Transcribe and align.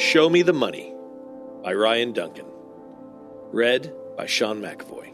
Show 0.00 0.30
Me 0.30 0.40
the 0.40 0.54
Money 0.54 0.94
by 1.62 1.74
Ryan 1.74 2.12
Duncan. 2.12 2.46
Read 3.52 3.92
by 4.16 4.24
Sean 4.24 4.62
McAvoy. 4.62 5.12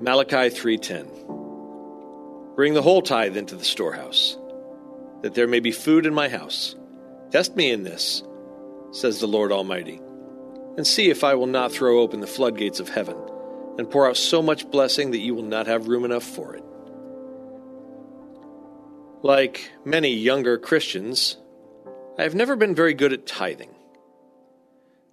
Malachi 0.00 0.48
3:10 0.48 2.56
Bring 2.56 2.72
the 2.72 2.80
whole 2.80 3.02
tithe 3.02 3.36
into 3.36 3.56
the 3.56 3.64
storehouse, 3.64 4.38
that 5.20 5.34
there 5.34 5.46
may 5.46 5.60
be 5.60 5.70
food 5.70 6.06
in 6.06 6.14
my 6.14 6.30
house. 6.30 6.74
Test 7.30 7.56
me 7.56 7.70
in 7.70 7.82
this, 7.82 8.22
says 8.90 9.20
the 9.20 9.28
Lord 9.28 9.52
Almighty, 9.52 10.00
and 10.78 10.86
see 10.86 11.10
if 11.10 11.24
I 11.24 11.34
will 11.34 11.46
not 11.46 11.72
throw 11.72 12.00
open 12.00 12.20
the 12.20 12.26
floodgates 12.26 12.80
of 12.80 12.88
heaven 12.88 13.18
and 13.76 13.90
pour 13.90 14.08
out 14.08 14.16
so 14.16 14.40
much 14.40 14.70
blessing 14.70 15.10
that 15.10 15.18
you 15.18 15.34
will 15.34 15.42
not 15.42 15.66
have 15.66 15.88
room 15.88 16.06
enough 16.06 16.24
for 16.24 16.56
it. 16.56 16.64
Like 19.22 19.70
many 19.84 20.14
younger 20.14 20.56
Christians, 20.56 21.36
I 22.18 22.24
have 22.24 22.34
never 22.34 22.56
been 22.56 22.74
very 22.74 22.92
good 22.92 23.14
at 23.14 23.26
tithing. 23.26 23.70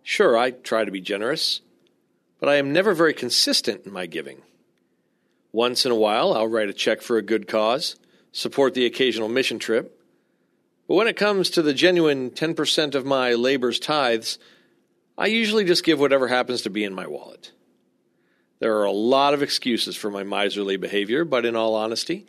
Sure, 0.03 0.37
I 0.37 0.51
try 0.51 0.83
to 0.83 0.91
be 0.91 0.99
generous, 0.99 1.61
but 2.39 2.49
I 2.49 2.55
am 2.55 2.73
never 2.73 2.93
very 2.93 3.13
consistent 3.13 3.85
in 3.85 3.93
my 3.93 4.05
giving. 4.05 4.41
Once 5.53 5.85
in 5.85 5.91
a 5.93 5.95
while, 5.95 6.33
I'll 6.33 6.47
write 6.47 6.67
a 6.67 6.73
check 6.73 7.01
for 7.01 7.17
a 7.17 7.21
good 7.21 7.47
cause, 7.47 7.95
support 8.33 8.73
the 8.73 8.85
occasional 8.85 9.29
mission 9.29 9.59
trip. 9.59 9.97
But 10.89 10.95
when 10.95 11.07
it 11.07 11.15
comes 11.15 11.49
to 11.51 11.61
the 11.61 11.73
genuine 11.73 12.31
10% 12.31 12.95
of 12.95 13.05
my 13.05 13.33
labor's 13.33 13.79
tithes, 13.79 14.37
I 15.17 15.27
usually 15.27 15.63
just 15.63 15.85
give 15.85 15.99
whatever 15.99 16.27
happens 16.27 16.63
to 16.63 16.69
be 16.69 16.83
in 16.83 16.93
my 16.93 17.07
wallet. 17.07 17.53
There 18.59 18.77
are 18.77 18.85
a 18.85 18.91
lot 18.91 19.33
of 19.33 19.41
excuses 19.41 19.95
for 19.95 20.11
my 20.11 20.23
miserly 20.23 20.75
behavior, 20.75 21.23
but 21.23 21.45
in 21.45 21.55
all 21.55 21.75
honesty, 21.75 22.27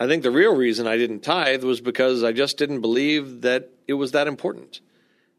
I 0.00 0.08
think 0.08 0.24
the 0.24 0.30
real 0.32 0.56
reason 0.56 0.88
I 0.88 0.96
didn't 0.96 1.20
tithe 1.20 1.62
was 1.62 1.80
because 1.80 2.24
I 2.24 2.32
just 2.32 2.58
didn't 2.58 2.80
believe 2.80 3.42
that 3.42 3.70
it 3.86 3.94
was 3.94 4.12
that 4.12 4.26
important. 4.26 4.80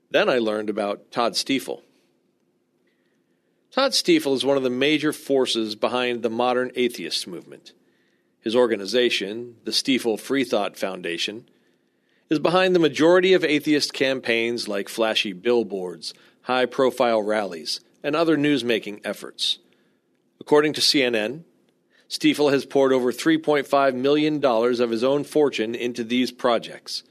Then 0.10 0.30
I 0.30 0.38
learned 0.38 0.70
about 0.70 1.12
Todd 1.12 1.36
Stiefel. 1.36 1.84
Todd 3.72 3.94
Stiefel 3.94 4.34
is 4.34 4.46
one 4.46 4.58
of 4.58 4.64
the 4.64 4.70
major 4.70 5.12
forces 5.14 5.76
behind 5.76 6.24
the 6.24 6.30
modern 6.30 6.72
atheist 6.76 7.28
movement. 7.28 7.74
His 8.40 8.56
organization, 8.56 9.58
the 9.66 9.74
Stiefel 9.74 10.18
Freethought 10.18 10.78
Foundation, 10.78 11.50
is 12.30 12.40
behind 12.40 12.74
the 12.76 12.80
majority 12.80 13.34
of 13.34 13.44
atheist 13.44 13.94
campaigns 13.94 14.68
like 14.68 14.90
flashy 14.90 15.34
billboards, 15.34 16.14
high 16.44 16.66
profile 16.66 17.22
rallies, 17.22 17.82
and 18.04 18.16
other 18.16 18.38
newsmaking 18.38 19.02
efforts. 19.04 19.60
According 20.40 20.74
to 20.74 20.82
CNN, 20.82 21.44
Stiefel 22.08 22.50
has 22.50 22.66
poured 22.66 22.94
over 22.94 23.12
$3.5 23.12 23.96
million 23.96 24.44
of 24.44 24.90
his 24.90 25.04
own 25.04 25.24
fortune 25.26 25.76
into 25.76 26.04
these 26.04 26.32
projects. 26.32 27.04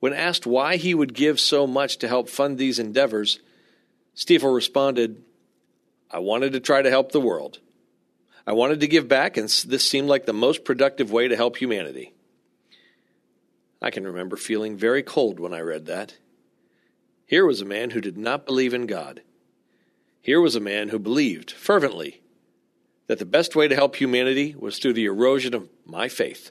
When 0.00 0.12
asked 0.12 0.46
why 0.46 0.76
he 0.76 0.94
would 0.94 1.14
give 1.14 1.40
so 1.40 1.66
much 1.66 1.98
to 1.98 2.08
help 2.08 2.28
fund 2.28 2.56
these 2.56 2.78
endeavors, 2.78 3.40
Stiefel 4.14 4.52
responded, 4.52 5.22
I 6.10 6.20
wanted 6.20 6.52
to 6.52 6.60
try 6.60 6.82
to 6.82 6.90
help 6.90 7.12
the 7.12 7.20
world. 7.20 7.58
I 8.46 8.52
wanted 8.52 8.80
to 8.80 8.88
give 8.88 9.08
back, 9.08 9.36
and 9.36 9.48
this 9.48 9.88
seemed 9.88 10.08
like 10.08 10.26
the 10.26 10.32
most 10.32 10.64
productive 10.64 11.12
way 11.12 11.28
to 11.28 11.36
help 11.36 11.56
humanity. 11.56 12.14
I 13.82 13.90
can 13.90 14.06
remember 14.06 14.36
feeling 14.36 14.76
very 14.76 15.02
cold 15.02 15.38
when 15.38 15.52
I 15.52 15.60
read 15.60 15.86
that. 15.86 16.16
Here 17.26 17.44
was 17.44 17.60
a 17.60 17.66
man 17.66 17.90
who 17.90 18.00
did 18.00 18.16
not 18.16 18.46
believe 18.46 18.72
in 18.72 18.86
God. 18.86 19.22
Here 20.20 20.40
was 20.40 20.56
a 20.56 20.60
man 20.60 20.88
who 20.88 20.98
believed 20.98 21.50
fervently 21.50 22.22
that 23.06 23.18
the 23.18 23.26
best 23.26 23.54
way 23.54 23.68
to 23.68 23.74
help 23.74 23.96
humanity 23.96 24.54
was 24.58 24.78
through 24.78 24.94
the 24.94 25.06
erosion 25.06 25.54
of 25.54 25.68
my 25.84 26.08
faith. 26.08 26.50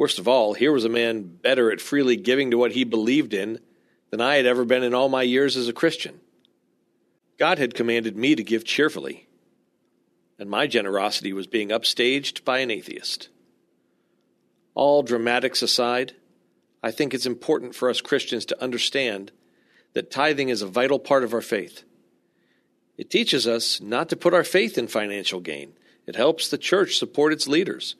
Worst 0.00 0.18
of 0.18 0.26
all, 0.26 0.54
here 0.54 0.72
was 0.72 0.86
a 0.86 0.88
man 0.88 1.24
better 1.24 1.70
at 1.70 1.78
freely 1.78 2.16
giving 2.16 2.52
to 2.52 2.56
what 2.56 2.72
he 2.72 2.84
believed 2.84 3.34
in 3.34 3.60
than 4.08 4.22
I 4.22 4.36
had 4.36 4.46
ever 4.46 4.64
been 4.64 4.82
in 4.82 4.94
all 4.94 5.10
my 5.10 5.20
years 5.20 5.58
as 5.58 5.68
a 5.68 5.74
Christian. 5.74 6.22
God 7.38 7.58
had 7.58 7.74
commanded 7.74 8.16
me 8.16 8.34
to 8.34 8.42
give 8.42 8.64
cheerfully, 8.64 9.28
and 10.38 10.48
my 10.48 10.66
generosity 10.66 11.34
was 11.34 11.46
being 11.46 11.68
upstaged 11.68 12.46
by 12.46 12.60
an 12.60 12.70
atheist. 12.70 13.28
All 14.74 15.02
dramatics 15.02 15.60
aside, 15.60 16.14
I 16.82 16.92
think 16.92 17.12
it's 17.12 17.26
important 17.26 17.74
for 17.74 17.90
us 17.90 18.00
Christians 18.00 18.46
to 18.46 18.62
understand 18.62 19.32
that 19.92 20.10
tithing 20.10 20.48
is 20.48 20.62
a 20.62 20.66
vital 20.66 20.98
part 20.98 21.24
of 21.24 21.34
our 21.34 21.42
faith. 21.42 21.84
It 22.96 23.10
teaches 23.10 23.46
us 23.46 23.82
not 23.82 24.08
to 24.08 24.16
put 24.16 24.32
our 24.32 24.44
faith 24.44 24.78
in 24.78 24.86
financial 24.86 25.40
gain. 25.40 25.74
It 26.06 26.16
helps 26.16 26.48
the 26.48 26.56
church 26.56 26.96
support 26.96 27.34
its 27.34 27.46
leaders. 27.46 27.96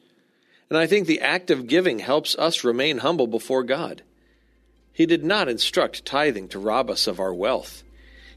And 0.71 0.79
I 0.79 0.87
think 0.87 1.07
the 1.07 1.21
act 1.21 1.51
of 1.51 1.67
giving 1.67 1.99
helps 1.99 2.37
us 2.37 2.63
remain 2.63 2.99
humble 2.99 3.27
before 3.27 3.65
God. 3.65 4.03
He 4.93 5.05
did 5.05 5.25
not 5.25 5.49
instruct 5.49 6.05
tithing 6.05 6.49
to 6.49 6.61
rob 6.61 6.91
us 6.91 7.09
of 7.09 7.19
our 7.19 7.35
wealth. 7.35 7.83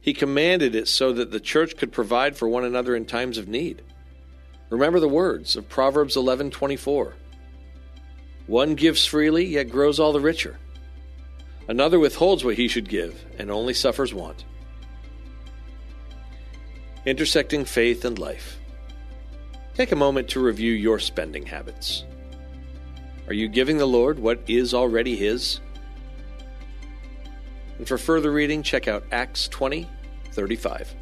He 0.01 0.13
commanded 0.13 0.73
it 0.75 0.87
so 0.87 1.13
that 1.13 1.31
the 1.31 1.39
church 1.39 1.77
could 1.77 1.91
provide 1.91 2.35
for 2.35 2.47
one 2.47 2.63
another 2.63 2.95
in 2.95 3.05
times 3.05 3.37
of 3.37 3.47
need. 3.47 3.83
Remember 4.69 4.99
the 4.99 5.07
words 5.07 5.55
of 5.55 5.69
Proverbs 5.69 6.15
11:24. 6.15 7.13
One 8.47 8.75
gives 8.75 9.05
freely 9.05 9.45
yet 9.45 9.69
grows 9.69 9.99
all 9.99 10.11
the 10.11 10.19
richer. 10.19 10.57
Another 11.67 11.99
withholds 11.99 12.43
what 12.43 12.55
he 12.55 12.67
should 12.67 12.89
give 12.89 13.23
and 13.37 13.51
only 13.51 13.73
suffers 13.73 14.13
want 14.13 14.43
intersecting 17.05 17.65
faith 17.65 18.05
and 18.05 18.17
life. 18.17 18.57
Take 19.75 19.91
a 19.91 19.95
moment 19.95 20.29
to 20.29 20.39
review 20.39 20.71
your 20.71 20.99
spending 20.99 21.45
habits. 21.45 22.05
Are 23.27 23.33
you 23.33 23.47
giving 23.47 23.77
the 23.77 23.85
Lord 23.85 24.19
what 24.19 24.41
is 24.47 24.73
already 24.73 25.15
His? 25.15 25.59
And 27.77 27.87
for 27.87 27.97
further 27.97 28.31
reading, 28.31 28.63
check 28.63 28.87
out 28.87 29.03
Acts 29.11 29.47
20 29.47 29.87
35. 30.31 30.95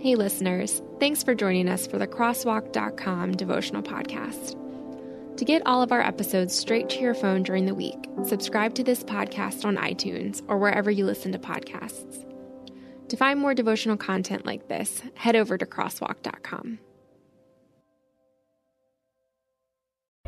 Hey, 0.00 0.14
listeners, 0.14 0.80
thanks 1.00 1.22
for 1.22 1.34
joining 1.34 1.68
us 1.68 1.86
for 1.86 1.98
the 1.98 2.06
Crosswalk.com 2.06 3.32
devotional 3.32 3.82
podcast. 3.82 4.56
To 5.36 5.44
get 5.44 5.66
all 5.66 5.82
of 5.82 5.92
our 5.92 6.00
episodes 6.00 6.54
straight 6.54 6.88
to 6.90 7.00
your 7.00 7.14
phone 7.14 7.42
during 7.42 7.66
the 7.66 7.74
week, 7.74 8.06
subscribe 8.24 8.74
to 8.74 8.84
this 8.84 9.04
podcast 9.04 9.64
on 9.64 9.76
iTunes 9.76 10.42
or 10.48 10.58
wherever 10.58 10.90
you 10.90 11.04
listen 11.04 11.32
to 11.32 11.38
podcasts. 11.38 12.24
To 13.08 13.16
find 13.16 13.40
more 13.40 13.54
devotional 13.54 13.96
content 13.96 14.46
like 14.46 14.68
this, 14.68 15.02
head 15.14 15.36
over 15.36 15.56
to 15.58 15.66
crosswalk.com. 15.66 16.78